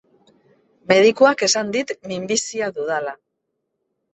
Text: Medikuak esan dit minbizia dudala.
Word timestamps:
Medikuak 0.91 1.45
esan 1.49 1.69
dit 1.77 1.93
minbizia 2.13 2.71
dudala. 2.79 3.15